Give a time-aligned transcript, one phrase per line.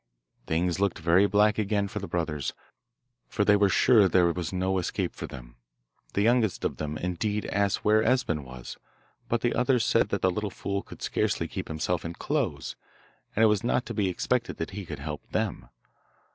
[0.47, 2.53] Things looked very black again for the brothers,
[3.29, 5.57] for they were sure there was no escape for them.
[6.15, 8.77] The youngest of them, indeed, asked where Esben was,
[9.29, 12.75] but the others said that that little fool could scarcely keep himself in clothes,
[13.35, 15.69] and it was not to be expected that he could help them.